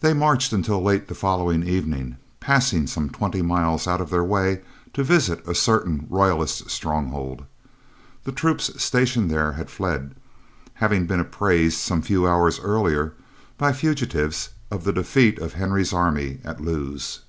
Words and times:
They 0.00 0.12
marched 0.12 0.52
until 0.52 0.82
late 0.82 1.06
the 1.06 1.14
following 1.14 1.62
evening, 1.62 2.16
passing 2.40 2.88
some 2.88 3.08
twenty 3.08 3.42
miles 3.42 3.86
out 3.86 4.00
of 4.00 4.10
their 4.10 4.24
way 4.24 4.62
to 4.92 5.04
visit 5.04 5.46
a 5.48 5.54
certain 5.54 6.08
royalist 6.10 6.68
stronghold. 6.68 7.44
The 8.24 8.32
troops 8.32 8.72
stationed 8.82 9.30
there 9.30 9.52
had 9.52 9.70
fled, 9.70 10.16
having 10.74 11.06
been 11.06 11.20
apprised 11.20 11.78
some 11.78 12.02
few 12.02 12.26
hours 12.26 12.58
earlier, 12.58 13.14
by 13.56 13.72
fugitives, 13.72 14.48
of 14.68 14.82
the 14.82 14.92
defeat 14.92 15.38
of 15.38 15.52
Henry's 15.52 15.92
army 15.92 16.40
at 16.42 16.60
Lewes. 16.60 17.20